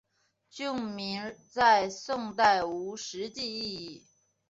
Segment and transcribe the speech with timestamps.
[0.49, 4.07] 郡名在宋代无实际意义。